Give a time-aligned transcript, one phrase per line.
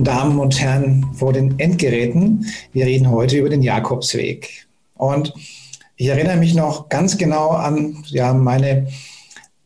[0.00, 2.46] Lieben Damen und Herren vor den Endgeräten.
[2.72, 4.66] Wir reden heute über den Jakobsweg.
[4.94, 5.34] Und
[5.96, 8.86] ich erinnere mich noch ganz genau an ja, meine,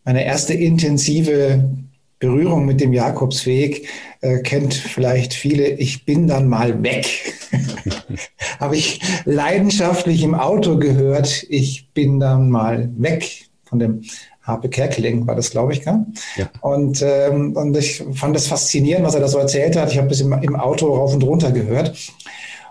[0.04, 1.70] meine erste intensive
[2.18, 3.86] Berührung mit dem Jakobsweg.
[4.22, 7.06] Äh, kennt vielleicht viele, ich bin dann mal weg.
[8.58, 14.02] Habe ich leidenschaftlich im Auto gehört, ich bin dann mal weg von dem
[14.42, 15.82] Harpe Kerkeling war das, glaube ich.
[15.82, 16.06] Gell?
[16.36, 16.48] Ja.
[16.60, 19.90] Und, ähm, und ich fand das faszinierend, was er da so erzählt hat.
[19.90, 21.96] Ich habe bis im, im Auto rauf und runter gehört.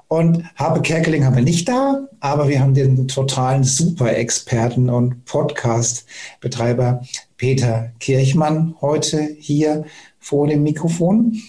[0.07, 7.01] Und Harpe Kerkeling haben wir nicht da, aber wir haben den totalen Super-Experten und Podcast-Betreiber
[7.35, 9.83] Peter Kirchmann heute hier
[10.19, 11.41] vor dem Mikrofon.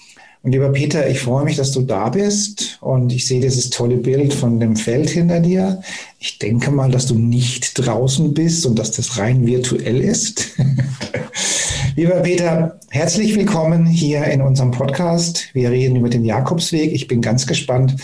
[0.43, 3.97] Und lieber Peter, ich freue mich, dass du da bist und ich sehe dieses tolle
[3.97, 5.81] Bild von dem Feld hinter dir.
[6.27, 10.53] Ich denke mal, dass du nicht draußen bist und dass das rein virtuell ist.
[11.97, 15.55] lieber Peter, herzlich willkommen hier in unserem Podcast.
[15.55, 16.95] Wir reden über den Jakobsweg.
[16.95, 17.97] Ich bin ganz gespannt.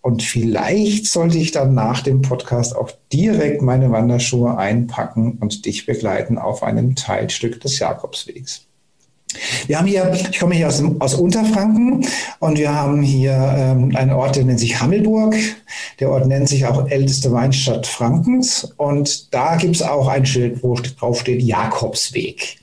[0.00, 5.84] Und vielleicht sollte ich dann nach dem Podcast auch direkt meine Wanderschuhe einpacken und dich
[5.84, 8.64] begleiten auf einem Teilstück des Jakobswegs.
[9.66, 12.06] Wir haben hier, ich komme hier aus, aus Unterfranken
[12.38, 15.34] und wir haben hier ähm, einen Ort, der nennt sich Hammelburg.
[15.98, 20.62] Der Ort nennt sich auch älteste Weinstadt Frankens und da gibt es auch ein Schild,
[20.62, 22.58] wo drauf steht Jakobsweg.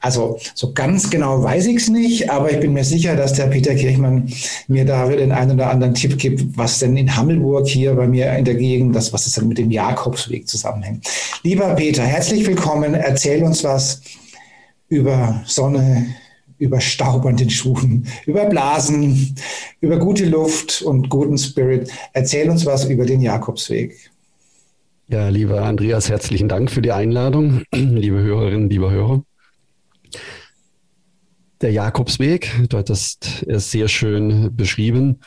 [0.00, 3.48] Also so ganz genau weiß ich es nicht, aber ich bin mir sicher, dass der
[3.48, 4.32] Peter Kirchmann
[4.68, 8.32] mir da den einen oder anderen Tipp gibt, was denn in Hammelburg hier bei mir
[8.32, 11.04] in der Gegend, das, was es dann mit dem Jakobsweg zusammenhängt.
[11.42, 12.94] Lieber Peter, herzlich willkommen.
[12.94, 14.00] Erzähl uns was
[14.88, 16.14] über Sonne,
[16.58, 19.36] über Staub an den Schuhen, über Blasen,
[19.80, 21.90] über gute Luft und guten Spirit.
[22.12, 24.10] Erzähl uns was über den Jakobsweg.
[25.08, 29.22] Ja, lieber Andreas, herzlichen Dank für die Einladung, liebe Hörerinnen, liebe Hörer.
[31.60, 35.20] Der Jakobsweg, du hattest es sehr schön beschrieben.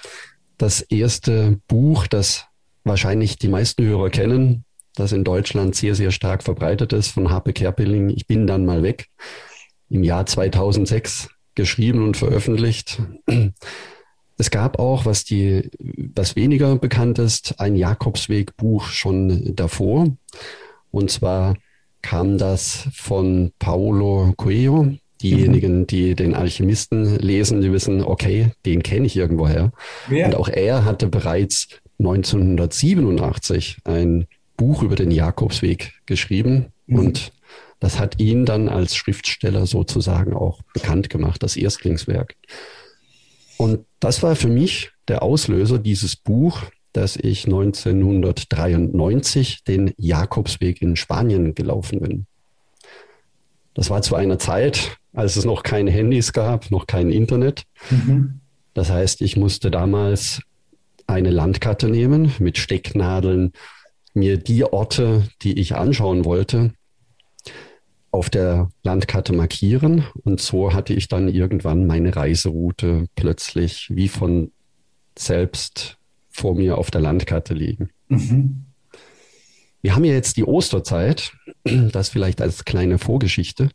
[0.58, 2.46] Das erste Buch, das
[2.84, 4.64] wahrscheinlich die meisten Hörer kennen,
[4.96, 8.84] das in Deutschland sehr, sehr stark verbreitet ist, von Harpe Kerpeling, Ich bin dann mal
[8.84, 9.08] weg
[9.92, 13.02] im Jahr 2006 geschrieben und veröffentlicht.
[14.38, 15.70] Es gab auch, was die,
[16.16, 20.08] was weniger bekannt ist, ein Jakobsweg-Buch schon davor.
[20.90, 21.56] Und zwar
[22.02, 24.94] kam das von Paolo Coelho.
[25.22, 25.88] Diejenigen, mhm.
[25.88, 29.72] die den Alchemisten lesen, die wissen, okay, den kenne ich irgendwoher.
[30.10, 30.26] Ja.
[30.26, 31.68] Und auch er hatte bereits
[32.00, 34.26] 1987 ein
[34.58, 36.68] Buch über den Jakobsweg geschrieben.
[36.88, 37.00] Mhm.
[37.00, 37.32] Und
[37.80, 42.36] das hat ihn dann als Schriftsteller sozusagen auch bekannt gemacht, das Erstlingswerk.
[43.58, 46.62] Und das war für mich der Auslöser, dieses Buch,
[46.94, 52.28] dass ich 1993 den Jakobsweg in Spanien gelaufen bin.
[53.74, 57.64] Das war zu einer Zeit, als es noch keine Handys gab, noch kein Internet.
[57.90, 58.42] Mhm.
[58.74, 60.42] Das heißt, ich musste damals
[61.08, 63.54] eine Landkarte nehmen mit Stecknadeln,
[64.14, 66.74] mir die Orte, die ich anschauen wollte,
[68.12, 70.06] auf der Landkarte markieren.
[70.24, 74.52] Und so hatte ich dann irgendwann meine Reiseroute plötzlich wie von
[75.18, 75.98] selbst
[76.30, 77.90] vor mir auf der Landkarte liegen.
[78.10, 78.66] Mhm.
[79.82, 83.70] Wir haben ja jetzt die Osterzeit, das vielleicht als kleine Vorgeschichte.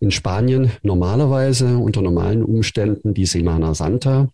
[0.00, 4.28] In Spanien normalerweise unter normalen Umständen die Semana Santa.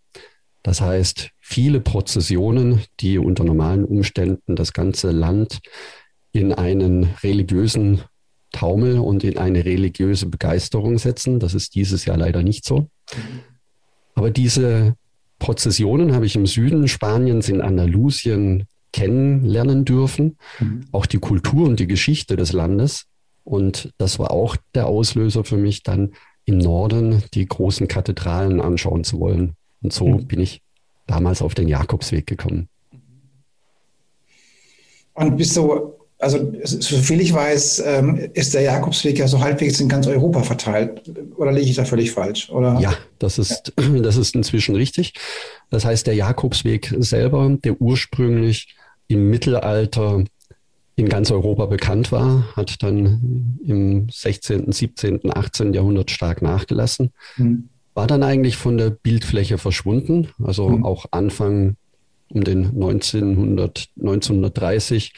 [0.63, 5.61] Das heißt, viele Prozessionen, die unter normalen Umständen das ganze Land
[6.33, 8.03] in einen religiösen
[8.55, 11.41] Taumel und in eine religiöse Begeisterung setzen.
[11.41, 12.89] Das ist dieses Jahr leider nicht so.
[14.15, 14.95] Aber diese
[15.39, 20.39] Prozessionen habe ich im Süden Spaniens in Andalusien kennenlernen dürfen.
[20.93, 23.07] Auch die Kultur und die Geschichte des Landes.
[23.43, 26.13] Und das war auch der Auslöser für mich, dann
[26.47, 29.55] im Norden die großen Kathedralen anschauen zu wollen.
[29.83, 30.27] Und so mhm.
[30.27, 30.63] bin ich
[31.07, 32.69] damals auf den Jakobsweg gekommen.
[35.15, 35.93] Und bist du
[36.25, 41.03] also soviel ich weiß, ähm, ist der Jakobsweg ja so halbwegs in ganz Europa verteilt.
[41.37, 42.49] Oder liege ich da völlig falsch?
[42.49, 42.81] Oder?
[42.81, 43.73] Ja, das ist,
[44.03, 45.13] das ist inzwischen richtig.
[45.71, 48.75] Das heißt, der Jakobsweg selber, der ursprünglich
[49.07, 50.25] im Mittelalter
[50.97, 55.75] in ganz Europa bekannt war, hat dann im 16., 17., 18.
[55.75, 57.13] Jahrhundert stark nachgelassen.
[57.35, 57.69] Hm.
[57.93, 60.29] war dann eigentlich von der Bildfläche verschwunden.
[60.43, 60.85] Also mhm.
[60.85, 61.77] auch Anfang
[62.29, 65.13] um den 1900, 1930,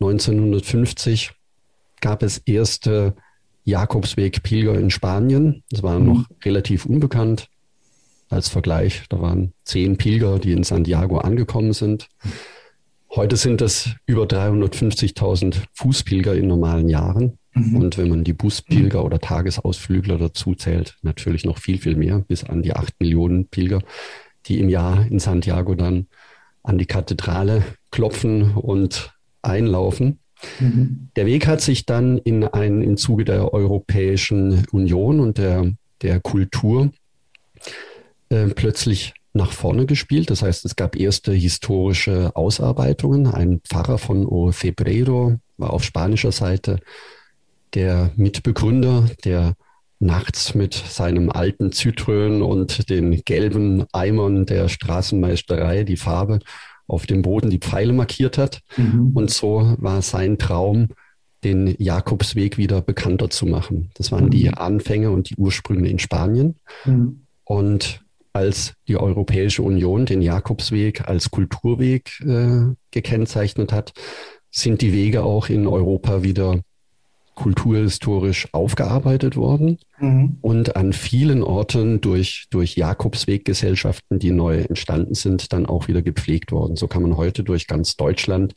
[0.00, 1.32] 1950
[2.00, 3.14] gab es erste
[3.64, 5.62] Jakobsweg-Pilger in Spanien.
[5.70, 6.06] Das war mhm.
[6.06, 7.48] noch relativ unbekannt
[8.30, 9.04] als Vergleich.
[9.08, 12.08] Da waren zehn Pilger, die in Santiago angekommen sind.
[13.10, 17.38] Heute sind es über 350.000 Fußpilger in normalen Jahren.
[17.54, 17.76] Mhm.
[17.76, 22.44] Und wenn man die Buspilger oder Tagesausflügler dazu zählt, natürlich noch viel, viel mehr, bis
[22.44, 23.82] an die acht Millionen Pilger,
[24.46, 26.06] die im Jahr in Santiago dann
[26.62, 29.12] an die Kathedrale klopfen und
[29.42, 30.20] einlaufen.
[30.60, 31.10] Mhm.
[31.16, 36.20] Der Weg hat sich dann in ein, im Zuge der Europäischen Union und der, der
[36.20, 36.90] Kultur
[38.28, 40.30] äh, plötzlich nach vorne gespielt.
[40.30, 43.26] Das heißt, es gab erste historische Ausarbeitungen.
[43.26, 46.78] Ein Pfarrer von O Febrero war auf spanischer Seite
[47.74, 49.54] der Mitbegründer, der
[50.00, 56.38] nachts mit seinem alten Zitrön und den gelben Eimern der Straßenmeisterei die Farbe
[56.88, 58.60] auf dem Boden die Pfeile markiert hat.
[58.76, 59.12] Mhm.
[59.14, 60.88] Und so war sein Traum,
[61.44, 63.90] den Jakobsweg wieder bekannter zu machen.
[63.94, 64.30] Das waren mhm.
[64.30, 66.56] die Anfänge und die Ursprünge in Spanien.
[66.84, 67.26] Mhm.
[67.44, 68.00] Und
[68.32, 73.92] als die Europäische Union den Jakobsweg als Kulturweg äh, gekennzeichnet hat,
[74.50, 76.60] sind die Wege auch in Europa wieder
[77.38, 80.38] kulturhistorisch aufgearbeitet worden mhm.
[80.40, 86.50] und an vielen Orten durch, durch Jakobsweggesellschaften, die neu entstanden sind, dann auch wieder gepflegt
[86.50, 86.74] worden.
[86.74, 88.54] So kann man heute durch ganz Deutschland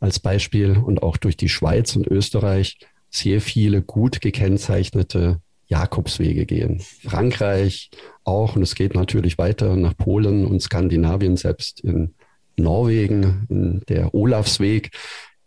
[0.00, 6.80] als Beispiel und auch durch die Schweiz und Österreich sehr viele gut gekennzeichnete Jakobswege gehen.
[6.80, 7.90] Frankreich
[8.24, 12.14] auch und es geht natürlich weiter nach Polen und Skandinavien, selbst in
[12.56, 14.90] Norwegen, in der Olafsweg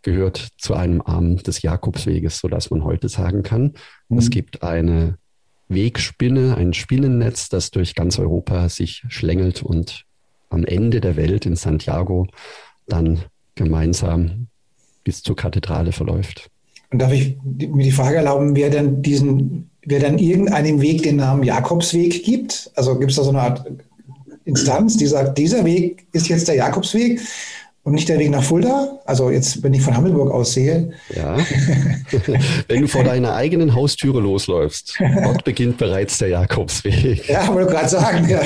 [0.02, 3.74] gehört zu einem Arm des Jakobsweges, sodass man heute sagen kann,
[4.08, 4.18] mhm.
[4.18, 5.18] es gibt eine
[5.68, 10.04] Wegspinne, ein Spinnennetz, das durch ganz Europa sich schlängelt und
[10.50, 12.26] am Ende der Welt in Santiago
[12.86, 13.22] dann
[13.54, 14.48] gemeinsam
[15.04, 16.50] bis zur Kathedrale verläuft.
[16.90, 21.16] Und darf ich mir die Frage erlauben, wer denn diesen, wer dann irgendeinem Weg den
[21.16, 22.70] Namen Jakobsweg gibt?
[22.74, 23.64] Also gibt es da so eine Art
[24.44, 27.20] Instanz, die sagt, dieser Weg ist jetzt der Jakobsweg?
[27.84, 29.00] Und nicht der Weg nach Fulda?
[29.04, 30.92] Also jetzt, wenn ich von Hammelburg aus sehe.
[31.16, 31.36] Ja.
[32.68, 37.28] wenn du vor deiner eigenen Haustüre losläufst, dort beginnt bereits der Jakobsweg.
[37.28, 38.40] Ja, wollte gerade sagen, ja.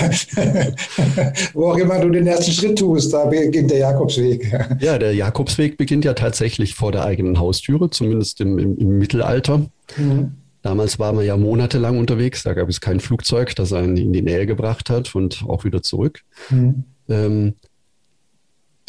[1.52, 4.50] Wo auch immer du den ersten Schritt tust, da beginnt der Jakobsweg.
[4.80, 9.66] Ja, der Jakobsweg beginnt ja tatsächlich vor der eigenen Haustüre, zumindest im, im, im Mittelalter.
[9.98, 10.32] Mhm.
[10.62, 14.22] Damals war man ja monatelang unterwegs, da gab es kein Flugzeug, das einen in die
[14.22, 16.22] Nähe gebracht hat und auch wieder zurück.
[16.50, 16.84] Mhm.
[17.08, 17.54] Ähm,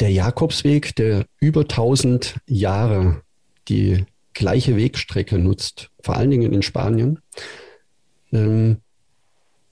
[0.00, 3.22] der Jakobsweg, der über 1000 Jahre
[3.68, 7.18] die gleiche Wegstrecke nutzt, vor allen Dingen in Spanien,
[8.32, 8.78] ähm,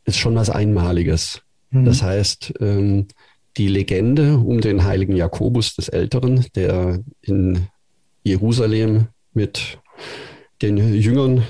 [0.04, 1.42] ist schon was Einmaliges.
[1.70, 1.84] Mhm.
[1.84, 3.06] Das heißt, ähm,
[3.56, 7.68] die Legende um den heiligen Jakobus des Älteren, der in
[8.22, 9.78] Jerusalem mit
[10.62, 11.44] den Jüngern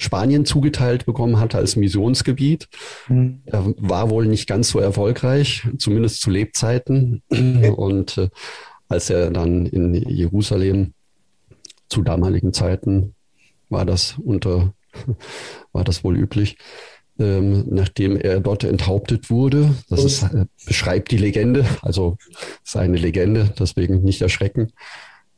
[0.00, 2.68] Spanien zugeteilt bekommen hatte als Missionsgebiet.
[3.08, 3.42] Mhm.
[3.44, 7.22] Er war wohl nicht ganz so erfolgreich, zumindest zu Lebzeiten.
[7.76, 8.30] Und äh,
[8.88, 10.94] als er dann in Jerusalem
[11.90, 13.14] zu damaligen Zeiten
[13.68, 14.72] war das unter,
[15.72, 16.56] war das wohl üblich,
[17.18, 19.74] ähm, nachdem er dort enthauptet wurde.
[19.90, 22.16] Das ist, äh, beschreibt die Legende, also
[22.64, 24.72] seine Legende, deswegen nicht erschrecken,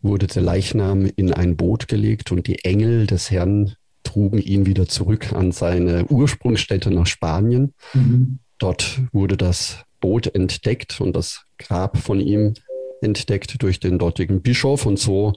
[0.03, 4.89] wurde der Leichnam in ein Boot gelegt und die Engel des Herrn trugen ihn wieder
[4.89, 7.75] zurück an seine Ursprungsstätte nach Spanien.
[7.95, 8.39] Mhm.
[8.59, 12.55] Dort wurde das Boot entdeckt und das Grab von ihm
[13.01, 15.33] entdeckt durch den dortigen Bischof und so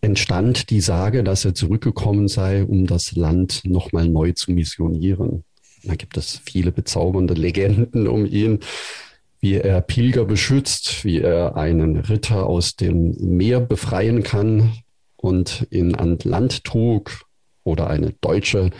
[0.00, 5.44] entstand die Sage, dass er zurückgekommen sei, um das Land nochmal neu zu missionieren.
[5.82, 8.60] Da gibt es viele bezaubernde Legenden um ihn,
[9.40, 14.72] wie er Pilger beschützt, wie er einen Ritter aus dem Meer befreien kann,
[15.20, 17.10] und in an Land trug
[17.64, 18.70] oder eine deutsche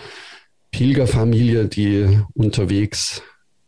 [0.70, 3.23] Pilgerfamilie, die unterwegs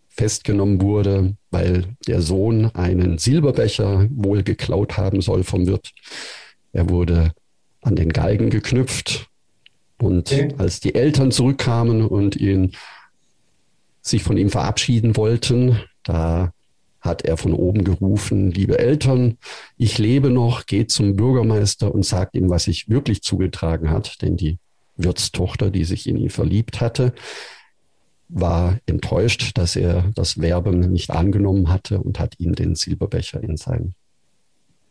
[0.09, 5.93] festgenommen wurde, weil der Sohn einen Silberbecher wohl geklaut haben soll vom Wirt.
[6.73, 7.33] Er wurde
[7.81, 9.29] an den Galgen geknüpft
[9.99, 12.73] und als die Eltern zurückkamen und ihn
[14.00, 16.52] sich von ihm verabschieden wollten, da
[17.02, 19.37] hat er von oben gerufen, liebe Eltern,
[19.76, 24.37] ich lebe noch, geht zum Bürgermeister und sagt ihm, was sich wirklich zugetragen hat, denn
[24.37, 24.59] die
[24.97, 27.12] Wirtstochter, die sich in ihn verliebt hatte,
[28.28, 33.56] war enttäuscht, dass er das Werben nicht angenommen hatte und hat ihm den Silberbecher in
[33.56, 33.94] sein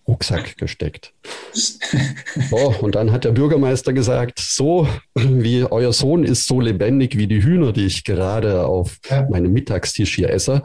[0.08, 1.14] Rucksack gesteckt.
[1.54, 7.28] So, und dann hat der Bürgermeister gesagt, so wie euer Sohn ist so lebendig wie
[7.28, 9.00] die Hühner, die ich gerade auf
[9.30, 10.64] meinem Mittagstisch hier esse.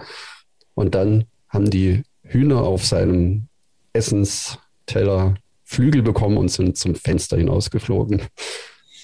[0.74, 3.48] Und dann haben die Hühner auf seinem
[3.92, 5.34] Essensteller
[5.64, 8.22] Flügel bekommen und sind zum Fenster hinausgeflogen.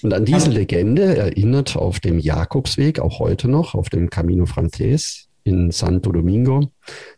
[0.01, 5.29] Und an diese Legende erinnert auf dem Jakobsweg auch heute noch, auf dem Camino Frances
[5.45, 6.71] in Santo Domingo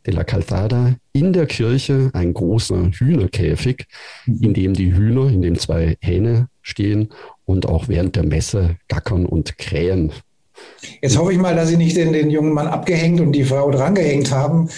[0.05, 3.85] de la Calzada, in der Kirche ein großer Hühnerkäfig,
[4.25, 4.43] mhm.
[4.43, 7.09] in dem die Hühner, in dem zwei Hähne stehen
[7.45, 10.11] und auch während der Messe gackern und krähen.
[11.01, 13.71] Jetzt hoffe ich mal, dass Sie nicht den, den jungen Mann abgehängt und die Frau
[13.71, 14.69] drangehängt haben.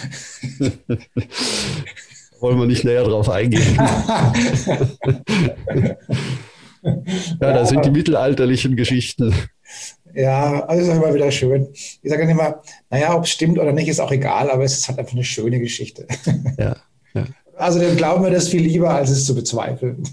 [2.40, 3.76] Wollen wir nicht näher drauf eingehen.
[6.84, 6.96] ja,
[7.40, 9.34] da sind die mittelalterlichen Geschichten.
[10.14, 11.68] Ja, also ist immer wieder schön.
[11.74, 14.88] Ich sage immer, naja, ob es stimmt oder nicht, ist auch egal, aber es ist
[14.88, 16.08] halt einfach eine schöne Geschichte.
[16.58, 16.76] Ja,
[17.14, 17.26] ja.
[17.60, 20.04] Also dann glauben wir das viel lieber, als es zu bezweifeln.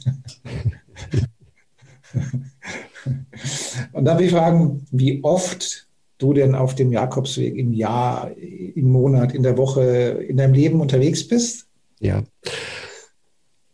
[3.92, 5.86] Und darf ich fragen, wie oft
[6.18, 9.82] du denn auf dem Jakobsweg im Jahr, im Monat, in der Woche,
[10.28, 11.66] in deinem Leben unterwegs bist?
[12.00, 12.22] Ja.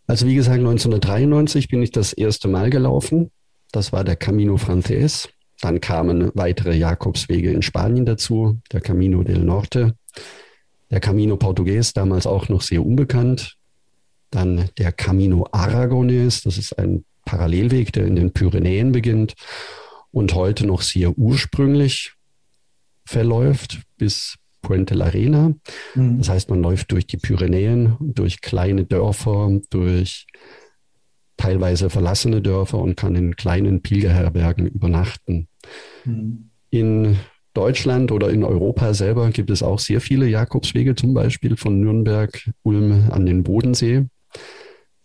[0.07, 3.31] Also wie gesagt, 1993 bin ich das erste Mal gelaufen.
[3.73, 5.29] Das war der Camino Frances.
[5.61, 9.95] Dann kamen weitere Jakobswege in Spanien dazu, der Camino del Norte,
[10.91, 13.57] der Camino Portugues, damals auch noch sehr unbekannt.
[14.31, 19.35] Dann der Camino Aragones, das ist ein Parallelweg, der in den Pyrenäen beginnt
[20.11, 22.15] und heute noch sehr ursprünglich
[23.05, 25.55] verläuft bis Puente la Arena.
[25.95, 26.19] Mhm.
[26.19, 30.27] Das heißt, man läuft durch die Pyrenäen, durch kleine Dörfer, durch
[31.37, 35.49] teilweise verlassene Dörfer und kann in kleinen Pilgerherbergen übernachten.
[36.05, 36.51] Mhm.
[36.71, 37.17] In
[37.55, 42.51] Deutschland oder in Europa selber gibt es auch sehr viele Jakobswege, zum Beispiel von Nürnberg,
[42.63, 44.07] Ulm an den Bodensee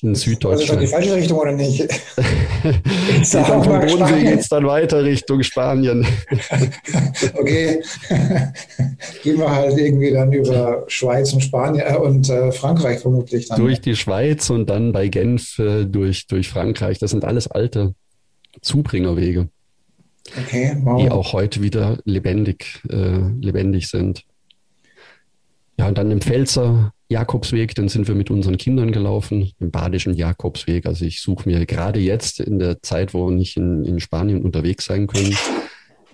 [0.05, 0.79] in Süddeutschland.
[0.79, 1.81] Also die falsche Richtung oder nicht?
[3.24, 6.05] vom Bodensee geht es dann weiter Richtung Spanien.
[7.33, 7.81] okay.
[9.24, 13.59] Gehen wir halt irgendwie dann über Schweiz und Spanien äh, und äh, Frankreich vermutlich dann.
[13.59, 17.00] Durch die Schweiz und dann bei Genf äh, durch, durch Frankreich.
[17.00, 17.93] Das sind alles alte
[18.62, 19.50] Zubringerwege.
[20.38, 21.01] Okay, wow.
[21.01, 24.24] Die auch heute wieder lebendig, äh, lebendig sind.
[25.77, 30.13] Ja, und dann im Pfälzer Jakobsweg, den sind wir mit unseren Kindern gelaufen, im badischen
[30.13, 30.85] Jakobsweg.
[30.85, 34.41] Also ich suche mir gerade jetzt in der Zeit, wo wir nicht in, in Spanien
[34.41, 35.35] unterwegs sein können,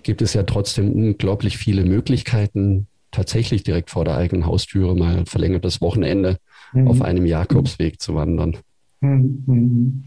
[0.02, 5.26] gibt es ja trotzdem unglaublich viele Möglichkeiten, tatsächlich direkt vor der eigenen Haustüre mal ein
[5.26, 6.38] verlängertes Wochenende
[6.72, 6.88] mhm.
[6.88, 8.58] auf einem Jakobsweg zu wandern.
[9.00, 10.04] Mhm.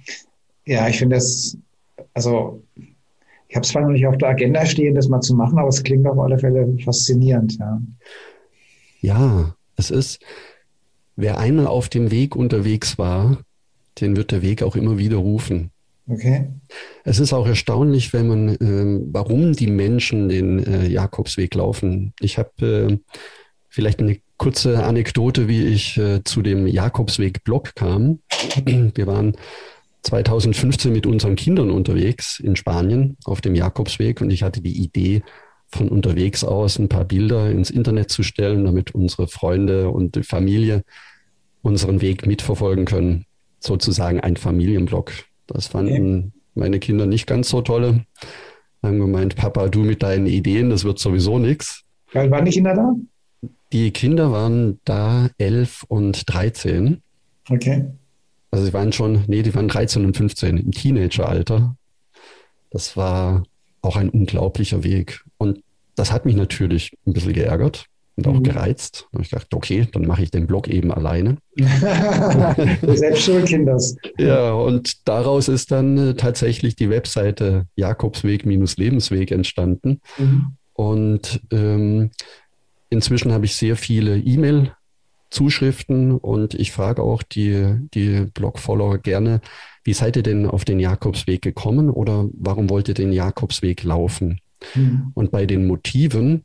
[0.66, 1.58] Ja, ich finde das,
[2.14, 2.64] also
[3.48, 5.70] ich habe es zwar noch nicht auf der Agenda stehen, das mal zu machen, aber
[5.70, 7.82] es klingt auf alle Fälle faszinierend, ja.
[9.02, 10.20] Ja, es ist,
[11.16, 13.40] wer einmal auf dem Weg unterwegs war,
[14.00, 15.72] den wird der Weg auch immer wieder rufen.
[16.08, 16.48] Okay.
[17.04, 22.14] Es ist auch erstaunlich, wenn man, äh, warum die Menschen den äh, Jakobsweg laufen.
[22.20, 22.98] Ich habe äh,
[23.70, 28.20] vielleicht eine kurze Anekdote, wie ich äh, zu dem Jakobsweg-Blog kam.
[28.66, 29.36] Wir waren
[30.04, 35.24] 2015 mit unseren Kindern unterwegs in Spanien auf dem Jakobsweg und ich hatte die Idee,
[35.70, 40.24] von unterwegs aus ein paar Bilder ins Internet zu stellen, damit unsere Freunde und die
[40.24, 40.84] Familie
[41.62, 43.26] unseren Weg mitverfolgen können.
[43.60, 45.12] Sozusagen ein Familienblog.
[45.48, 48.06] Das fanden meine Kinder nicht ganz so tolle.
[48.84, 51.82] Haben gemeint, Papa, du mit deinen Ideen, das wird sowieso nichts.
[52.14, 52.94] Wann waren die Kinder da?
[53.74, 57.02] Die Kinder waren da elf und 13.
[57.50, 57.86] Okay.
[58.52, 61.76] Also sie waren schon, nee, die waren 13 und 15 im Teenageralter.
[62.70, 63.44] Das war
[63.86, 65.22] auch ein unglaublicher Weg.
[65.38, 65.62] Und
[65.96, 67.86] das hat mich natürlich ein bisschen geärgert
[68.18, 68.44] und auch mhm.
[68.44, 69.08] gereizt.
[69.12, 71.38] Und ich dachte, okay, dann mache ich den Blog eben alleine.
[72.82, 73.96] Selbst schuld, Kinders.
[74.18, 80.02] Ja, und daraus ist dann äh, tatsächlich die Webseite Jakobsweg-Lebensweg entstanden.
[80.18, 80.56] Mhm.
[80.74, 82.12] Und ähm,
[82.90, 84.74] inzwischen habe ich sehr viele E-Mail
[85.30, 89.42] Zuschriften und ich frage auch die, die Blog-Follower gerne,
[89.86, 94.40] wie seid ihr denn auf den Jakobsweg gekommen oder warum wollt ihr den Jakobsweg laufen?
[94.74, 95.12] Mhm.
[95.14, 96.44] Und bei den Motiven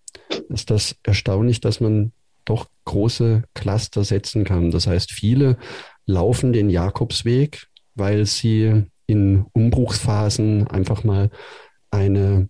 [0.50, 2.12] ist das erstaunlich, dass man
[2.44, 4.70] doch große Cluster setzen kann.
[4.70, 5.56] Das heißt, viele
[6.04, 11.30] laufen den Jakobsweg, weil sie in Umbruchsphasen einfach mal
[11.90, 12.48] eine,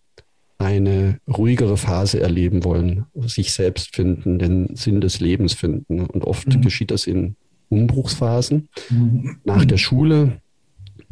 [0.58, 6.00] eine ruhigere Phase erleben wollen, sich selbst finden, den Sinn des Lebens finden.
[6.00, 6.62] Und oft mhm.
[6.62, 7.36] geschieht das in
[7.68, 8.68] Umbruchsphasen.
[8.90, 9.38] Mhm.
[9.44, 10.40] Nach der Schule,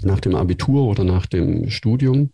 [0.02, 2.30] nach dem Abitur oder nach dem Studium.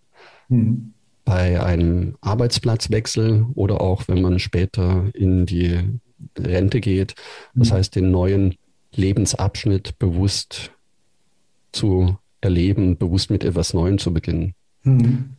[0.49, 0.94] Mhm
[1.25, 5.80] bei einem Arbeitsplatzwechsel oder auch wenn man später in die
[6.38, 7.14] Rente geht.
[7.54, 7.75] Das mhm.
[7.75, 8.56] heißt, den neuen
[8.94, 10.71] Lebensabschnitt bewusst
[11.73, 14.54] zu erleben, bewusst mit etwas Neuem zu beginnen.
[14.83, 15.30] Mhm.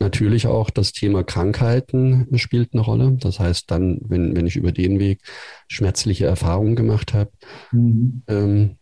[0.00, 3.16] Natürlich auch das Thema Krankheiten spielt eine Rolle.
[3.18, 5.20] Das heißt dann, wenn, wenn ich über den Weg
[5.66, 7.32] schmerzliche Erfahrungen gemacht habe,
[7.72, 8.22] mhm.
[8.28, 8.76] ähm,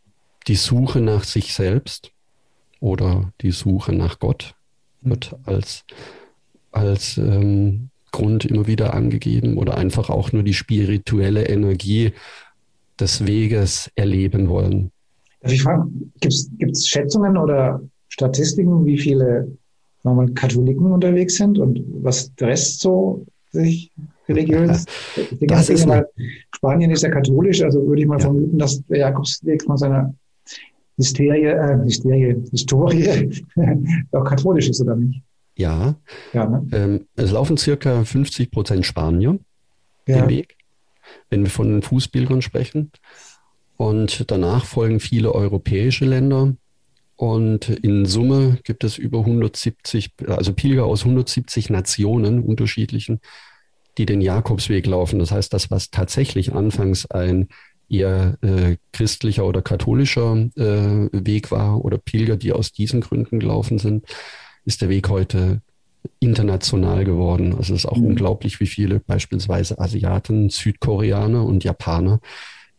[0.46, 2.12] die Suche nach sich selbst
[2.80, 4.54] oder die Suche nach Gott
[5.02, 5.38] wird mhm.
[5.44, 5.84] als,
[6.72, 12.12] als ähm, Grund immer wieder angegeben oder einfach auch nur die spirituelle Energie
[12.98, 14.90] des Weges erleben wollen.
[15.40, 19.48] Darf ich fragen, gibt es Schätzungen oder Statistiken, wie viele
[20.02, 23.90] mal, Katholiken unterwegs sind und was der Rest so sich
[24.28, 24.86] religiös.
[25.40, 26.08] das ist mal,
[26.54, 28.24] Spanien ist ja katholisch, also würde ich mal ja.
[28.24, 30.14] vermuten, dass der Jakobsweg von seiner
[30.96, 33.30] Hysterie, äh, Hysterie, Historie
[34.12, 35.22] auch katholisch ist, oder nicht?
[35.56, 35.94] Ja.
[36.32, 36.66] ja ne?
[36.72, 39.38] ähm, es laufen circa 50 Prozent Spanier
[40.06, 40.20] ja.
[40.20, 40.56] den Weg,
[41.30, 42.90] wenn wir von den Fußbildern sprechen.
[43.76, 46.54] Und danach folgen viele europäische Länder,
[47.16, 53.20] und in Summe gibt es über 170, also Pilger aus 170 Nationen unterschiedlichen,
[53.96, 55.18] die den Jakobsweg laufen.
[55.18, 57.48] Das heißt, das, was tatsächlich anfangs ein
[57.88, 63.78] eher äh, christlicher oder katholischer äh, Weg war oder Pilger, die aus diesen Gründen gelaufen
[63.78, 64.06] sind,
[64.64, 65.62] ist der Weg heute
[66.20, 67.54] international geworden.
[67.56, 68.06] Also es ist auch mhm.
[68.06, 72.20] unglaublich, wie viele beispielsweise Asiaten, Südkoreaner und Japaner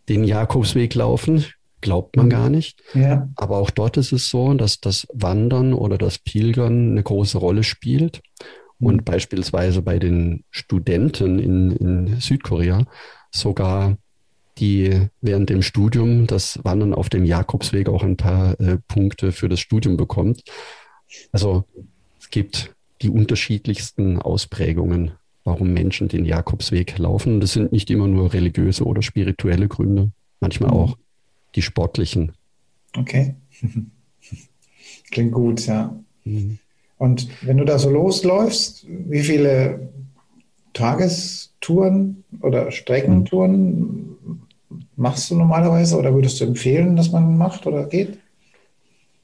[0.10, 1.46] den Jakobsweg laufen
[1.82, 2.82] glaubt man gar nicht.
[2.94, 3.30] Ja.
[3.36, 7.64] Aber auch dort ist es so, dass das Wandern oder das Pilgern eine große Rolle
[7.64, 8.22] spielt.
[8.80, 9.04] Und mhm.
[9.04, 12.86] beispielsweise bei den Studenten in, in Südkorea
[13.32, 13.98] sogar
[14.60, 19.50] die während dem Studium das Wandern auf dem Jakobsweg auch ein paar äh, Punkte für
[19.50, 20.44] das Studium bekommt.
[21.32, 21.66] Also
[22.20, 25.12] es gibt die unterschiedlichsten Ausprägungen,
[25.44, 27.40] warum Menschen den Jakobsweg laufen.
[27.40, 30.78] Das sind nicht immer nur religiöse oder spirituelle Gründe, manchmal mhm.
[30.78, 30.98] auch
[31.56, 32.34] die sportlichen.
[32.96, 33.36] Okay.
[35.12, 35.96] Klingt gut, ja.
[36.26, 36.60] Mhm.
[36.98, 39.90] Und wenn du da so losläufst, wie viele
[40.74, 44.18] Tagestouren oder Streckentouren
[44.98, 48.18] machst du normalerweise oder würdest du empfehlen, dass man macht oder geht?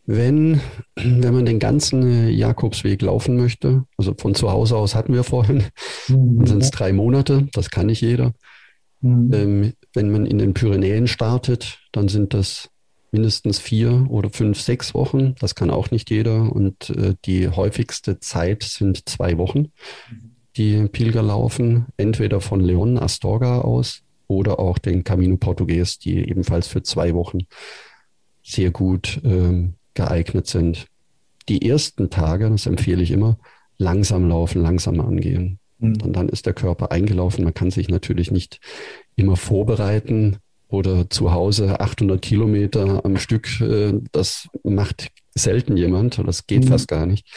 [0.06, 0.62] Wenn,
[0.96, 5.64] wenn man den ganzen Jakobsweg laufen möchte, also von zu Hause aus hatten wir vorhin,
[6.08, 6.38] mhm.
[6.38, 8.34] dann sind es drei Monate, das kann nicht jeder.
[9.02, 9.34] Mhm.
[9.34, 12.70] Ähm, wenn man in den Pyrenäen startet, dann sind das
[13.12, 15.36] mindestens vier oder fünf, sechs Wochen.
[15.40, 16.52] Das kann auch nicht jeder.
[16.52, 19.72] Und äh, die häufigste Zeit sind zwei Wochen,
[20.58, 24.04] die Pilger laufen, entweder von Leon Astorga aus
[24.38, 27.40] oder auch den Camino Portugues, die ebenfalls für zwei Wochen
[28.44, 30.88] sehr gut ähm, geeignet sind.
[31.50, 33.38] Die ersten Tage, das empfehle ich immer,
[33.78, 35.60] langsam laufen, langsam angehen.
[35.80, 36.02] Mhm.
[36.02, 37.44] Und dann ist der Körper eingelaufen.
[37.44, 38.60] Man kann sich natürlich nicht
[39.16, 43.62] immer vorbereiten oder zu Hause 800 Kilometer am Stück.
[43.62, 46.70] Äh, das macht selten jemand, das geht mhm.
[46.70, 47.28] fast gar nicht,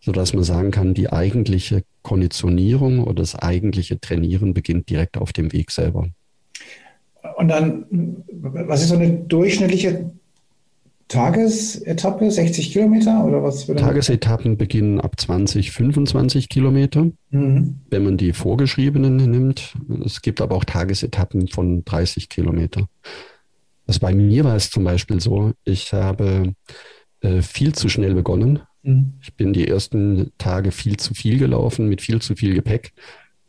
[0.00, 5.52] sodass man sagen kann, die eigentliche Konditionierung oder das eigentliche Trainieren beginnt direkt auf dem
[5.52, 6.08] Weg selber.
[7.36, 7.86] Und dann,
[8.30, 10.10] was ist so eine durchschnittliche
[11.08, 13.66] Tagesetappe, 60 Kilometer oder was?
[13.66, 17.76] Tagesetappen beginnen ab 20, 25 Kilometer, mhm.
[17.90, 19.76] wenn man die vorgeschriebenen nimmt.
[20.04, 22.88] Es gibt aber auch Tagesetappen von 30 Kilometer.
[23.86, 26.54] Also bei mir war es zum Beispiel so, ich habe
[27.20, 28.60] äh, viel zu schnell begonnen.
[28.82, 29.14] Mhm.
[29.22, 32.92] Ich bin die ersten Tage viel zu viel gelaufen mit viel zu viel Gepäck.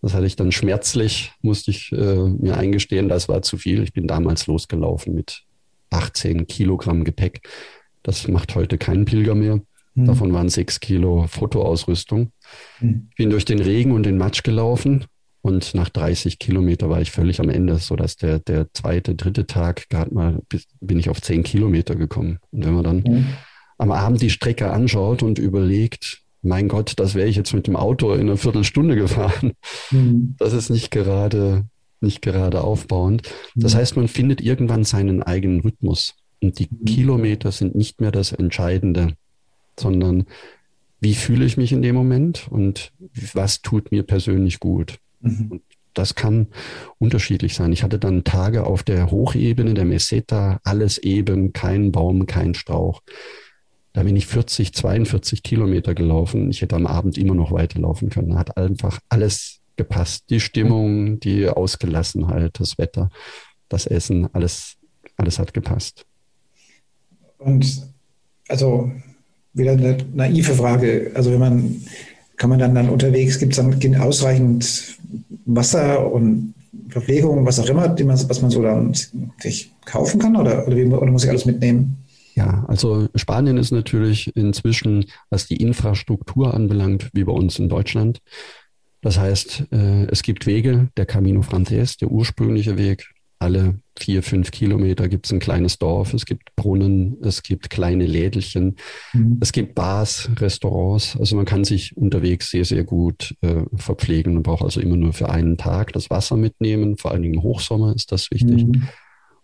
[0.01, 3.83] Das hatte ich dann schmerzlich, musste ich äh, mir eingestehen, das war zu viel.
[3.83, 5.43] Ich bin damals losgelaufen mit
[5.89, 7.41] 18 Kilogramm Gepäck.
[8.03, 9.59] Das macht heute kein Pilger mehr.
[9.95, 10.05] Mhm.
[10.05, 12.31] Davon waren sechs Kilo Fotoausrüstung.
[12.79, 13.09] Mhm.
[13.17, 15.05] Bin durch den Regen und den Matsch gelaufen
[15.47, 19.87] und nach 30 Kilometer war ich völlig am Ende, sodass der, der zweite, dritte Tag
[19.89, 20.41] gerade mal
[20.81, 22.39] bin ich auf 10 Kilometer gekommen.
[22.51, 23.27] Und wenn man dann mhm.
[23.77, 27.75] am Abend die Strecke anschaut und überlegt, mein Gott, das wäre ich jetzt mit dem
[27.75, 29.53] Auto in einer Viertelstunde gefahren.
[29.91, 30.35] Mhm.
[30.37, 31.65] Das ist nicht gerade
[32.01, 33.29] nicht gerade aufbauend.
[33.55, 33.77] Das mhm.
[33.77, 36.15] heißt, man findet irgendwann seinen eigenen Rhythmus.
[36.41, 36.85] Und die mhm.
[36.85, 39.13] Kilometer sind nicht mehr das Entscheidende,
[39.79, 40.25] sondern
[40.99, 42.91] wie fühle ich mich in dem Moment und
[43.33, 44.99] was tut mir persönlich gut.
[45.21, 45.47] Mhm.
[45.51, 45.61] Und
[45.93, 46.47] das kann
[46.99, 47.73] unterschiedlich sein.
[47.73, 53.01] Ich hatte dann Tage auf der Hochebene der Meseta, alles eben, kein Baum, kein Strauch.
[53.97, 56.51] Da bin ich 40, 42 Kilometer gelaufen.
[56.51, 58.37] Ich hätte am Abend immer noch weiterlaufen können.
[58.37, 60.25] Hat einfach alles gepasst.
[60.29, 63.09] Die Stimmung, die Ausgelassenheit, das Wetter,
[63.69, 64.75] das Essen, alles,
[65.15, 66.05] alles hat gepasst.
[67.39, 67.87] Und
[68.47, 68.91] also
[69.53, 71.09] wieder eine naive Frage.
[71.15, 71.81] Also wenn man,
[72.35, 74.95] kann man dann, dann unterwegs, gibt es dann ausreichend
[75.45, 76.53] Wasser und
[76.89, 78.93] Verpflegung, was auch immer, man, was man so dann
[79.39, 81.97] sich kaufen kann oder, oder, wie, oder muss ich alles mitnehmen?
[82.37, 88.19] Ja, also Spanien ist natürlich inzwischen, was die Infrastruktur anbelangt, wie bei uns in Deutschland.
[89.01, 93.09] Das heißt, äh, es gibt Wege, der Camino Frances, der ursprüngliche Weg.
[93.39, 98.05] Alle vier, fünf Kilometer gibt es ein kleines Dorf, es gibt Brunnen, es gibt kleine
[98.05, 98.75] Lädelchen,
[99.13, 99.37] mhm.
[99.41, 101.17] es gibt Bars, Restaurants.
[101.19, 104.35] Also man kann sich unterwegs sehr, sehr gut äh, verpflegen.
[104.35, 106.97] Man braucht also immer nur für einen Tag das Wasser mitnehmen.
[106.97, 108.67] Vor allen Dingen im Hochsommer ist das wichtig.
[108.67, 108.87] Mhm.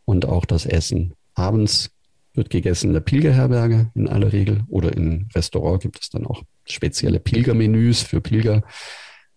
[0.06, 1.16] Und auch das Essen.
[1.34, 1.90] Abends
[2.34, 6.44] wird gegessen in der Pilgerherberge in aller Regel oder im Restaurant gibt es dann auch
[6.66, 8.64] spezielle Pilgermenüs für Pilger.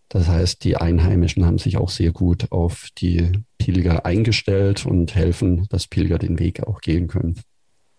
[0.09, 5.67] Das heißt, die Einheimischen haben sich auch sehr gut auf die Pilger eingestellt und helfen,
[5.69, 7.41] dass Pilger den Weg auch gehen können.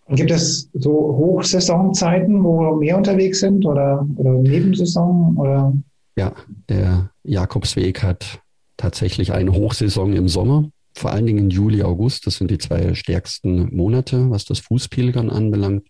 [0.09, 5.35] Gibt es so Hochsaisonzeiten, wo mehr unterwegs sind oder, oder Nebensaison?
[5.37, 5.73] Oder?
[6.15, 6.33] Ja,
[6.69, 8.39] der Jakobsweg hat
[8.77, 12.27] tatsächlich eine Hochsaison im Sommer vor allen Dingen Juli, August.
[12.27, 15.87] Das sind die zwei stärksten Monate, was das Fußpilgern anbelangt.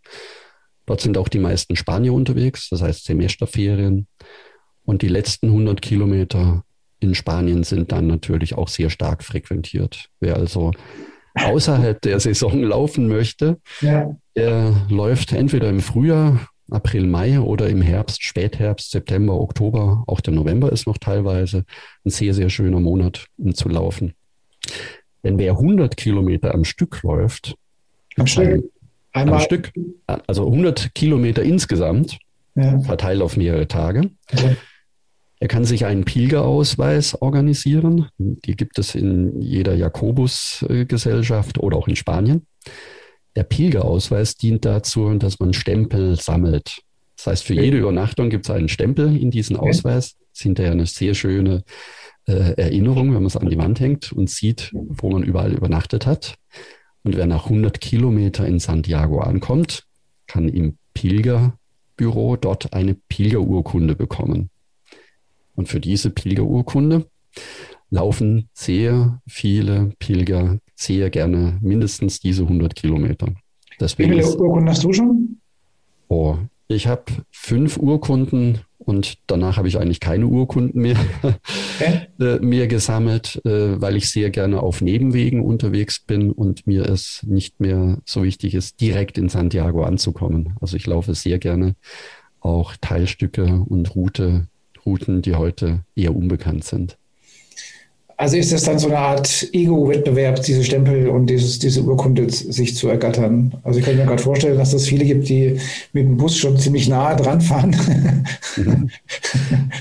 [0.86, 4.08] Dort sind auch die meisten Spanier unterwegs, das heißt Semesterferien.
[4.86, 6.63] Und die letzten 100 Kilometer
[7.00, 10.10] in Spanien sind dann natürlich auch sehr stark frequentiert.
[10.20, 10.72] Wer also
[11.36, 14.15] außerhalb der Saison laufen möchte, ja.
[14.36, 20.04] der läuft entweder im Frühjahr, April, Mai oder im Herbst, Spätherbst, September, Oktober.
[20.08, 21.63] Auch der November ist noch teilweise
[22.06, 24.13] ein sehr, sehr schöner Monat, um zu laufen.
[25.23, 27.56] Denn wer 100 Kilometer am Stück läuft,
[28.17, 28.63] am Stück,
[29.13, 29.36] Einmal.
[29.36, 29.71] am Stück
[30.06, 32.17] also 100 Kilometer insgesamt,
[32.56, 32.80] ja.
[32.80, 34.56] verteilt auf mehrere Tage, okay.
[35.39, 38.08] er kann sich einen Pilgerausweis organisieren.
[38.17, 42.45] Die gibt es in jeder Jakobus-Gesellschaft oder auch in Spanien.
[43.36, 46.80] Der Pilgerausweis dient dazu, dass man Stempel sammelt.
[47.17, 50.15] Das heißt, für jede Übernachtung gibt es einen Stempel in diesen Ausweis.
[50.17, 51.63] Das ist hinterher eine sehr schöne
[52.28, 56.06] äh, Erinnerung, wenn man es an die Wand hängt und sieht, wo man überall übernachtet
[56.06, 56.36] hat.
[57.04, 59.86] Und wer nach 100 Kilometer in Santiago ankommt,
[60.28, 64.50] kann im Pilgerbüro dort eine Pilgerurkunde bekommen.
[65.56, 67.08] Und für diese Pilgerurkunde
[67.90, 73.34] laufen sehr viele Pilger sehr gerne mindestens diese 100 Kilometer.
[73.80, 75.40] Deswegen Wie viele Urkunden hast du schon?
[76.08, 76.38] Oh,
[76.68, 82.08] ich habe fünf Urkunden und danach habe ich eigentlich keine Urkunden mehr, okay.
[82.21, 87.21] äh, mehr gesammelt, äh, weil ich sehr gerne auf Nebenwegen unterwegs bin und mir es
[87.28, 90.56] nicht mehr so wichtig ist, direkt in Santiago anzukommen.
[90.62, 91.76] Also ich laufe sehr gerne
[92.39, 94.47] auch Teilstücke und Route,
[94.86, 96.97] Routen, die heute eher unbekannt sind.
[98.19, 102.75] Also ist das dann so eine Art Ego-Wettbewerb, diese Stempel und dieses, diese Urkunde sich
[102.75, 103.53] zu ergattern?
[103.62, 105.60] Also ich kann mir gerade vorstellen, dass es viele gibt, die
[105.93, 107.75] mit dem Bus schon ziemlich nahe dran fahren.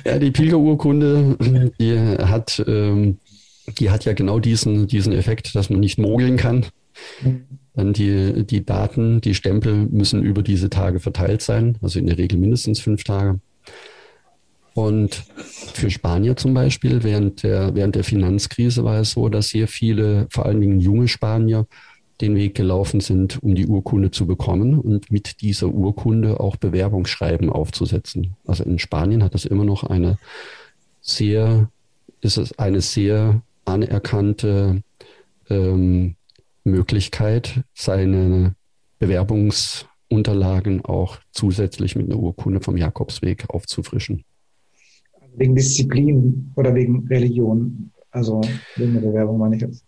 [0.05, 3.17] ja, die Pilgerurkunde, die hat, ähm,
[3.79, 6.67] die hat ja genau diesen, diesen Effekt, dass man nicht mogeln kann.
[7.73, 12.19] Dann die, die Daten, die Stempel müssen über diese Tage verteilt sein, also in der
[12.19, 13.41] Regel mindestens fünf Tage.
[14.77, 15.25] Und
[15.73, 20.27] für Spanier zum Beispiel, während der, während der Finanzkrise war es so, dass sehr viele,
[20.31, 21.67] vor allen Dingen junge Spanier,
[22.21, 27.49] den Weg gelaufen sind, um die Urkunde zu bekommen und mit dieser Urkunde auch Bewerbungsschreiben
[27.49, 28.37] aufzusetzen.
[28.47, 30.19] Also in Spanien hat es immer noch eine
[31.01, 31.71] sehr,
[32.21, 34.83] ist es eine sehr anerkannte
[35.49, 36.17] ähm,
[36.65, 38.55] Möglichkeit, seine
[38.99, 44.23] Bewerbungsunterlagen auch zusätzlich mit einer Urkunde vom Jakobsweg aufzufrischen
[45.37, 47.91] wegen Disziplin oder wegen Religion?
[48.11, 48.41] Also
[48.77, 49.85] wegen der Bewerbung meine ich jetzt.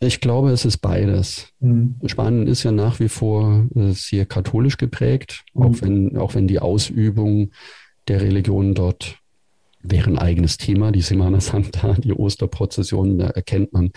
[0.00, 1.48] Ich glaube, es ist beides.
[1.60, 1.94] Mhm.
[2.04, 5.62] Spanien ist ja nach wie vor äh, sehr katholisch geprägt, mhm.
[5.62, 7.50] auch, wenn, auch wenn die Ausübung
[8.08, 9.18] der Religion dort
[9.84, 13.90] wäre ein eigenes Thema, die Semana Santa, die Osterprozession, da erkennt man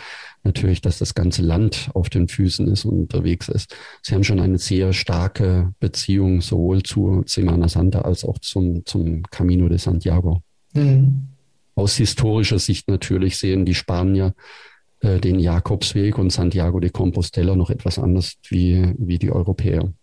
[0.44, 3.76] natürlich, dass das ganze Land auf den Füßen ist und unterwegs ist.
[4.02, 9.24] Sie haben schon eine sehr starke Beziehung sowohl zu Semana Santa als auch zum, zum
[9.32, 10.42] Camino de Santiago.
[10.74, 11.30] Mhm.
[11.76, 14.34] Aus historischer Sicht natürlich sehen die Spanier
[15.00, 19.94] äh, den Jakobsweg und Santiago de Compostela noch etwas anders wie, wie die Europäer.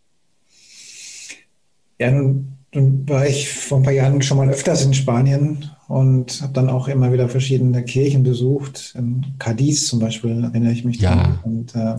[1.99, 6.53] Ja, nun war ich vor ein paar Jahren schon mal öfters in Spanien und habe
[6.53, 8.94] dann auch immer wieder verschiedene Kirchen besucht.
[8.97, 11.01] In Cadiz zum Beispiel erinnere ich mich.
[11.01, 11.40] Ja.
[11.44, 11.97] Und, äh,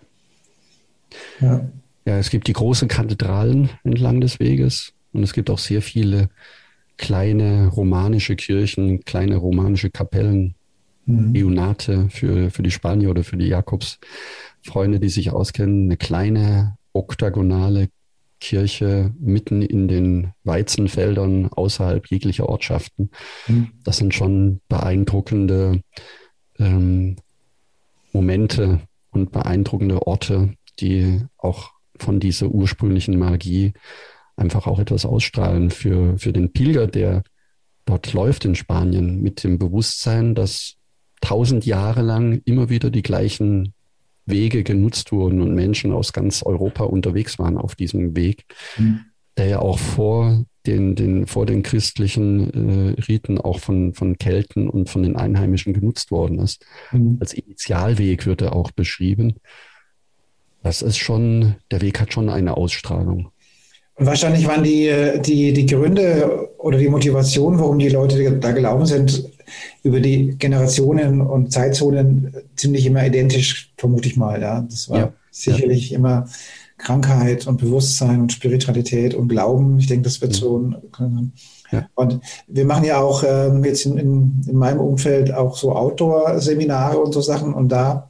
[1.42, 1.62] ja.
[2.06, 4.94] ja es gibt die großen Kathedralen entlang des Weges.
[5.14, 6.30] Und es gibt auch sehr viele
[6.98, 10.56] kleine romanische Kirchen, kleine romanische Kapellen,
[11.06, 11.34] mhm.
[11.36, 15.86] Eunate für, für die Spanier oder für die Jakobsfreunde, die sich auskennen.
[15.86, 17.90] Eine kleine oktagonale
[18.40, 23.10] Kirche mitten in den Weizenfeldern außerhalb jeglicher Ortschaften.
[23.48, 23.72] Mhm.
[23.84, 25.82] Das sind schon beeindruckende
[26.60, 27.18] ähm,
[28.14, 33.74] Momente und beeindruckende Orte, die auch von dieser ursprünglichen Magie
[34.36, 37.24] einfach auch etwas ausstrahlen für, für den Pilger, der
[37.86, 40.76] dort läuft in Spanien, mit dem Bewusstsein, dass
[41.22, 43.74] tausend Jahre lang immer wieder die gleichen
[44.28, 48.46] Wege genutzt wurden und Menschen aus ganz Europa unterwegs waren auf diesem Weg,
[48.78, 49.06] mhm.
[49.38, 54.70] der ja auch vor den, den, vor den christlichen äh, Riten auch von, von Kelten
[54.70, 56.66] und von den Einheimischen genutzt worden ist.
[56.92, 57.18] Mhm.
[57.20, 59.36] Als Initialweg wird er auch beschrieben.
[60.62, 63.32] Das ist schon, der Weg hat schon eine Ausstrahlung.
[63.98, 64.92] Und wahrscheinlich waren die,
[65.26, 69.30] die, die Gründe oder die Motivation, warum die Leute da gelaufen sind,
[69.84, 74.42] über die Generationen und Zeitzonen ziemlich immer identisch, vermute ich mal.
[74.42, 74.62] Ja.
[74.62, 75.98] Das war ja, sicherlich ja.
[75.98, 76.28] immer
[76.78, 79.80] Krankheit und Bewusstsein und Spiritualität und Glauben.
[79.80, 80.36] Ich denke, das wird mhm.
[80.36, 81.32] so ein,
[81.72, 81.90] ja.
[81.96, 86.98] Und wir machen ja auch ähm, jetzt in, in, in, meinem Umfeld auch so Outdoor-Seminare
[86.98, 87.54] und so Sachen.
[87.54, 88.07] Und da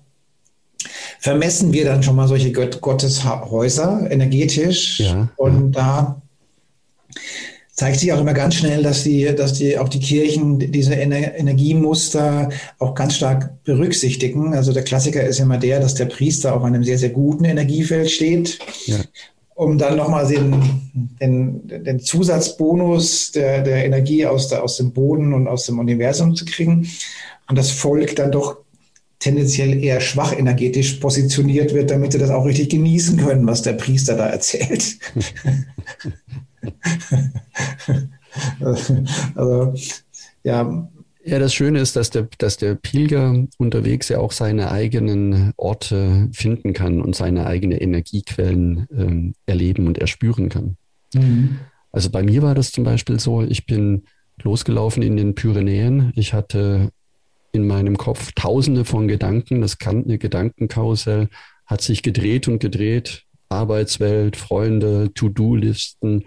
[1.20, 5.00] vermessen wir dann schon mal solche Gott Gotteshäuser energetisch.
[5.00, 6.22] Ja, und da
[7.78, 11.36] zeigt sich auch immer ganz schnell, dass die, dass die auch die Kirchen diese Ener
[11.38, 12.50] Energiemuster
[12.80, 14.56] auch ganz stark berücksichtigen.
[14.56, 18.10] Also der Klassiker ist immer der, dass der Priester auf einem sehr, sehr guten Energiefeld
[18.10, 18.58] steht.
[18.88, 18.98] Ja.
[19.54, 20.56] Um dann nochmal den,
[21.22, 26.36] den, den Zusatzbonus der, der Energie aus, der, aus dem Boden und aus dem Universum
[26.36, 26.88] zu kriegen.
[27.48, 28.58] Und das Volk dann doch
[29.28, 33.74] tendenziell eher schwach energetisch positioniert wird, damit sie das auch richtig genießen können, was der
[33.74, 34.98] Priester da erzählt.
[39.36, 39.74] also,
[40.44, 40.90] ja.
[41.26, 46.30] Ja, das Schöne ist, dass der, dass der Pilger unterwegs ja auch seine eigenen Orte
[46.32, 50.78] finden kann und seine eigenen Energiequellen ähm, erleben und erspüren kann.
[51.14, 51.60] Mhm.
[51.92, 54.04] Also bei mir war das zum Beispiel so, ich bin
[54.42, 56.14] losgelaufen in den Pyrenäen.
[56.16, 56.92] Ich hatte
[57.58, 59.62] in meinem Kopf tausende von Gedanken.
[59.62, 61.28] Das kannte Gedankenkarussell
[61.66, 63.24] hat sich gedreht und gedreht.
[63.50, 66.26] Arbeitswelt, Freunde, To-Do-Listen.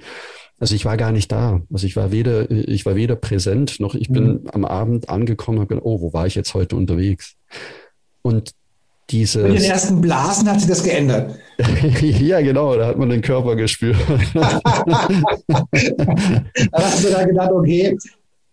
[0.59, 1.63] Also ich war gar nicht da.
[1.73, 4.51] Also ich war weder, ich war weder präsent noch ich bin mhm.
[4.53, 7.37] am Abend angekommen und gedacht, oh, wo war ich jetzt heute unterwegs?
[8.23, 8.53] Und
[9.11, 9.47] diese.
[9.47, 11.35] In den ersten Blasen hat sich das geändert.
[12.01, 13.97] ja, genau, da hat man den Körper gespürt.
[14.35, 14.59] da
[16.73, 17.97] hast du da gedacht, okay,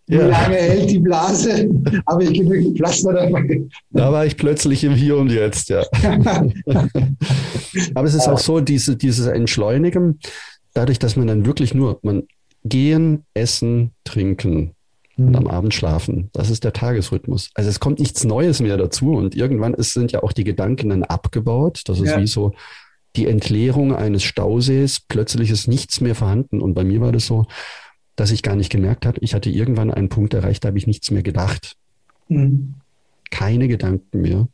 [0.08, 0.26] wie ja.
[0.26, 1.68] lange hält die Blase?
[2.06, 3.62] Habe ich genügend Plasma dabei?
[3.90, 5.82] Da war ich plötzlich im Hier und Jetzt, ja.
[7.94, 10.18] Aber es ist auch so, diese, dieses Entschleunigen,
[10.72, 12.22] dadurch, dass man dann wirklich nur, man
[12.64, 14.74] gehen, essen, trinken
[15.18, 15.50] und am mhm.
[15.50, 16.30] Abend schlafen.
[16.32, 17.50] Das ist der Tagesrhythmus.
[17.54, 20.88] Also es kommt nichts Neues mehr dazu und irgendwann ist, sind ja auch die Gedanken
[20.90, 21.82] dann abgebaut.
[21.86, 22.20] Das ist ja.
[22.20, 22.54] wie so
[23.16, 25.00] die Entleerung eines Stausees.
[25.00, 26.62] Plötzlich ist nichts mehr vorhanden.
[26.62, 27.46] Und bei mir war das so,
[28.18, 30.88] dass ich gar nicht gemerkt habe, ich hatte irgendwann einen Punkt erreicht, da habe ich
[30.88, 31.76] nichts mehr gedacht.
[32.26, 32.74] Mhm.
[33.30, 34.48] Keine Gedanken mehr.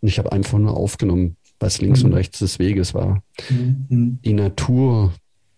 [0.00, 2.06] Und ich habe einfach nur aufgenommen, was links mhm.
[2.06, 3.24] und rechts des Weges war.
[3.50, 4.20] Mhm.
[4.24, 5.12] Die Natur,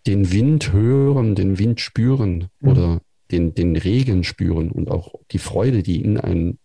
[0.07, 2.69] den Wind hören, den Wind spüren mhm.
[2.69, 6.57] oder den, den Regen spüren und auch die Freude, die in einem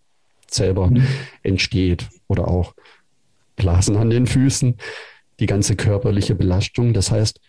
[0.49, 1.03] selber mhm.
[1.43, 2.73] entsteht oder auch
[3.57, 4.75] Blasen an den Füßen,
[5.41, 6.93] die ganze körperliche Belastung.
[6.93, 7.41] Das heißt,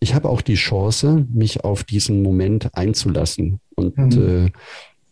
[0.00, 3.60] ich habe auch die Chance, mich auf diesen Moment einzulassen.
[3.76, 4.46] Und mhm.
[4.46, 4.50] äh,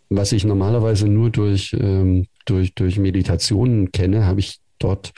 [0.08, 5.12] was ich normalerweise nur durch, ähm, durch, durch Meditationen kenne, habe ich dort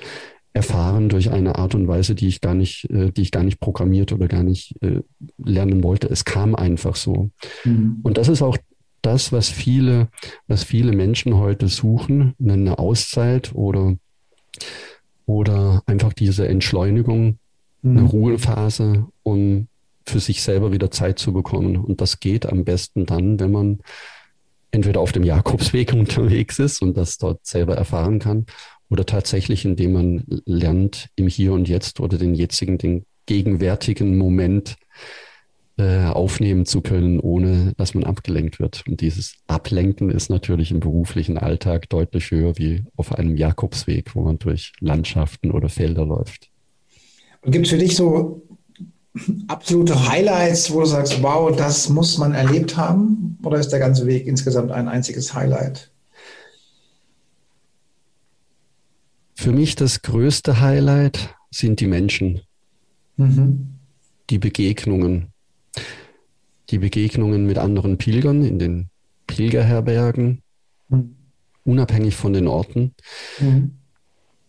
[0.52, 3.60] erfahren durch eine Art und Weise, die ich gar nicht, äh, die ich gar nicht
[3.60, 5.02] programmiert oder gar nicht äh,
[5.38, 6.08] lernen wollte.
[6.08, 7.30] Es kam einfach so.
[7.64, 8.00] Mhm.
[8.02, 8.58] Und das ist auch
[9.02, 10.08] das, was viele,
[10.48, 13.96] was viele Menschen heute suchen, eine Auszeit oder,
[15.26, 17.38] oder einfach diese Entschleunigung,
[17.82, 18.06] eine mhm.
[18.06, 19.68] Ruhephase, um
[20.06, 21.76] für sich selber wieder Zeit zu bekommen.
[21.76, 23.78] Und das geht am besten dann, wenn man
[24.70, 28.46] entweder auf dem Jakobsweg unterwegs ist und das dort selber erfahren kann
[28.88, 34.76] oder tatsächlich, indem man lernt, im Hier und Jetzt oder den jetzigen, den gegenwärtigen Moment
[35.76, 38.82] äh, aufnehmen zu können, ohne dass man abgelenkt wird.
[38.88, 44.22] Und dieses Ablenken ist natürlich im beruflichen Alltag deutlich höher wie auf einem Jakobsweg, wo
[44.22, 46.49] man durch Landschaften oder Felder läuft.
[47.42, 48.42] Gibt es für dich so
[49.48, 53.38] absolute Highlights, wo du sagst, wow, das muss man erlebt haben?
[53.42, 55.90] Oder ist der ganze Weg insgesamt ein einziges Highlight?
[59.34, 62.42] Für mich das größte Highlight sind die Menschen,
[63.16, 63.74] mhm.
[64.28, 65.28] die Begegnungen.
[66.70, 68.90] die Begegnungen mit anderen Pilgern in den
[69.26, 70.42] Pilgerherbergen,
[70.88, 71.16] mhm.
[71.64, 72.94] unabhängig von den Orten.
[73.40, 73.79] Mhm.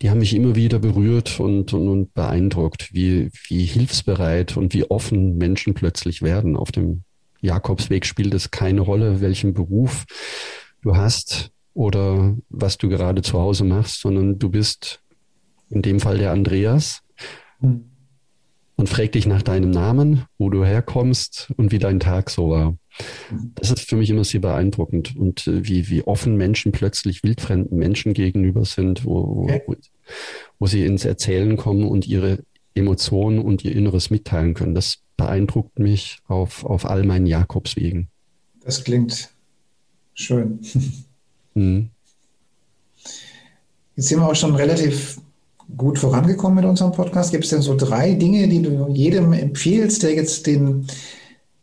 [0.01, 4.89] Die haben mich immer wieder berührt und, und, und beeindruckt, wie, wie hilfsbereit und wie
[4.89, 6.55] offen Menschen plötzlich werden.
[6.55, 7.03] Auf dem
[7.41, 10.05] Jakobsweg spielt es keine Rolle, welchen Beruf
[10.81, 15.01] du hast oder was du gerade zu Hause machst, sondern du bist
[15.69, 17.01] in dem Fall der Andreas.
[17.59, 17.91] Mhm
[18.81, 22.75] und fragt dich nach deinem Namen, wo du herkommst und wie dein Tag so war.
[23.55, 27.77] Das ist für mich immer sehr beeindruckend und äh, wie, wie offen Menschen plötzlich wildfremden
[27.77, 29.61] Menschen gegenüber sind, wo, okay.
[29.65, 29.75] wo,
[30.59, 32.39] wo sie ins Erzählen kommen und ihre
[32.73, 34.75] Emotionen und ihr Inneres mitteilen können.
[34.75, 38.07] Das beeindruckt mich auf, auf all meinen Jakobswegen.
[38.63, 39.29] Das klingt
[40.13, 40.59] schön.
[41.53, 41.89] Mhm.
[43.97, 45.19] Jetzt sind wir auch schon relativ
[45.75, 47.31] gut vorangekommen mit unserem Podcast.
[47.31, 50.87] Gibt es denn so drei Dinge, die du jedem empfiehlst, der jetzt den,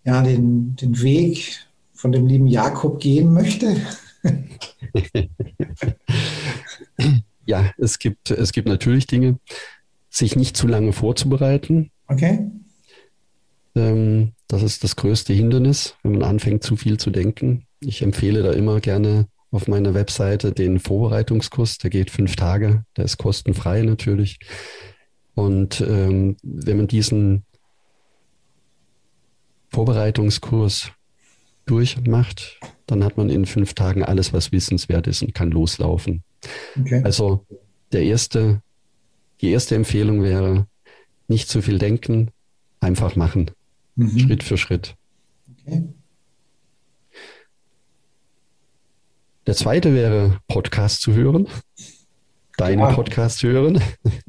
[0.09, 3.77] ja, den, den Weg von dem lieben Jakob gehen möchte?
[7.45, 9.39] ja, es gibt, es gibt natürlich Dinge,
[10.09, 11.91] sich nicht zu lange vorzubereiten.
[12.07, 12.51] Okay.
[13.75, 17.67] Ähm, das ist das größte Hindernis, wenn man anfängt, zu viel zu denken.
[17.81, 21.77] Ich empfehle da immer gerne auf meiner Webseite den Vorbereitungskurs.
[21.77, 22.83] Der geht fünf Tage.
[22.97, 24.39] Der ist kostenfrei natürlich.
[25.35, 27.45] Und ähm, wenn man diesen
[29.79, 30.91] Vorbereitungskurs
[31.65, 36.25] durchmacht, dann hat man in fünf Tagen alles, was wissenswert ist und kann loslaufen.
[36.81, 37.01] Okay.
[37.05, 37.47] Also
[37.93, 38.61] der erste,
[39.41, 40.67] die erste Empfehlung wäre,
[41.29, 42.33] nicht zu viel denken,
[42.81, 43.53] einfach machen.
[43.95, 44.19] Mhm.
[44.19, 44.97] Schritt für Schritt.
[45.65, 45.85] Okay.
[49.47, 51.47] Der zweite wäre, Podcast zu hören.
[52.59, 52.95] Deinen Klar.
[52.97, 53.81] Podcast hören.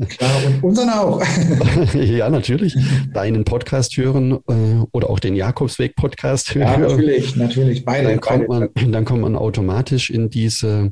[0.08, 1.24] Klar, und unseren auch.
[1.96, 2.78] ja, natürlich.
[3.12, 6.68] Deinen Podcast hören äh, oder auch den Jakobsweg-Podcast hören.
[6.68, 7.84] Ja, natürlich, natürlich.
[7.84, 8.08] Beide.
[8.08, 8.72] Dann kommt, beide.
[8.76, 10.92] Man, dann kommt man automatisch in diese,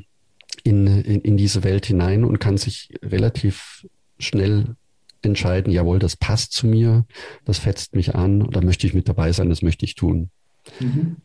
[0.64, 3.86] in, in, in diese Welt hinein und kann sich relativ
[4.18, 4.74] schnell
[5.22, 7.04] entscheiden, jawohl, das passt zu mir,
[7.44, 10.30] das fetzt mich an, da möchte ich mit dabei sein, das möchte ich tun.
[10.80, 11.18] Mhm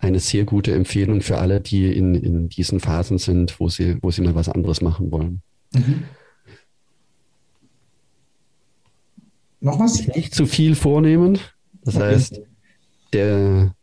[0.00, 4.12] eine sehr gute Empfehlung für alle, die in, in diesen Phasen sind, wo sie, wo
[4.12, 5.42] sie mal was anderes machen wollen.
[5.72, 6.04] Mhm.
[9.60, 10.06] Noch was?
[10.06, 11.38] Nicht zu viel vornehmen.
[11.82, 12.04] Das okay.
[12.04, 12.40] heißt,
[13.12, 13.74] der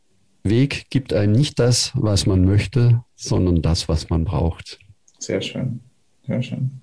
[0.43, 4.79] Weg gibt einem nicht das, was man möchte, sondern das, was man braucht.
[5.19, 5.81] Sehr schön,
[6.25, 6.81] sehr schön.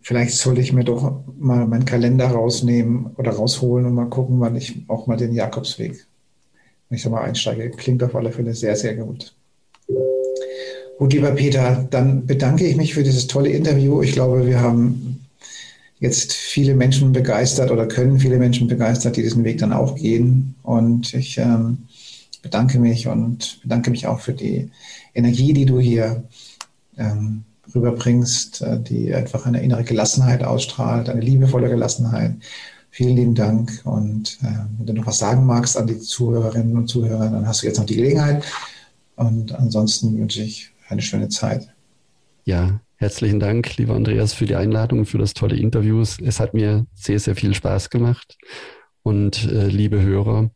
[0.00, 4.54] Vielleicht sollte ich mir doch mal meinen Kalender rausnehmen oder rausholen und mal gucken, wann
[4.54, 6.06] ich auch mal den Jakobsweg
[6.88, 9.34] wenn ich da mal einsteige, klingt auf alle Fälle sehr, sehr gut.
[10.98, 14.02] Gut, lieber Peter, dann bedanke ich mich für dieses tolle Interview.
[14.02, 15.26] Ich glaube, wir haben
[15.98, 20.54] jetzt viele Menschen begeistert oder können viele Menschen begeistert, die diesen Weg dann auch gehen.
[20.62, 21.78] Und ich ähm,
[22.42, 24.70] bedanke mich und bedanke mich auch für die
[25.14, 26.24] Energie, die du hier
[26.96, 32.34] ähm, rüberbringst, äh, die einfach eine innere Gelassenheit ausstrahlt, eine liebevolle Gelassenheit
[32.96, 33.82] Vielen lieben Dank.
[33.84, 34.46] Und äh,
[34.78, 37.76] wenn du noch was sagen magst an die Zuhörerinnen und Zuhörer, dann hast du jetzt
[37.76, 38.42] noch die Gelegenheit.
[39.16, 41.68] Und ansonsten wünsche ich eine schöne Zeit.
[42.44, 46.00] Ja, herzlichen Dank, lieber Andreas, für die Einladung, für das tolle Interview.
[46.00, 48.36] Es hat mir sehr, sehr viel Spaß gemacht.
[49.02, 50.50] Und äh, liebe Hörer,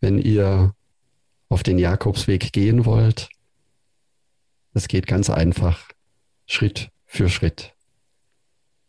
[0.00, 0.74] wenn ihr
[1.48, 3.28] auf den Jakobsweg gehen wollt,
[4.74, 5.88] es geht ganz einfach,
[6.46, 7.74] Schritt für Schritt.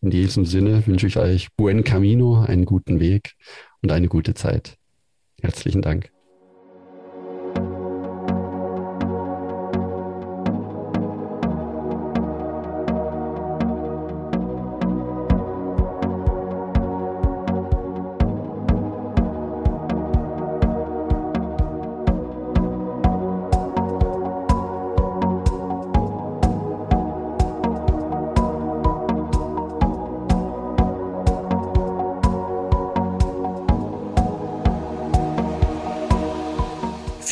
[0.02, 3.36] In diesem Sinne wünsche ich euch buen camino, einen guten Weg
[3.82, 4.78] und eine gute Zeit.
[5.42, 6.13] Herzlichen Dank.